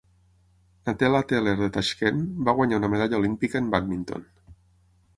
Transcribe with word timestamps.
Natella 0.89 1.21
Teller 1.33 1.53
de 1.59 1.69
Tashkent 1.77 2.25
va 2.49 2.57
guanyar 2.61 2.83
una 2.83 2.93
medalla 2.97 3.23
olímpica 3.23 3.65
en 3.65 3.73
bàdminton. 3.77 4.29